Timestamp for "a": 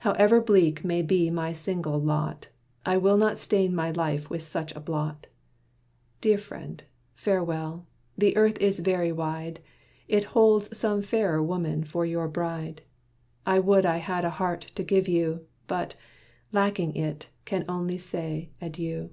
4.74-4.80, 14.24-14.30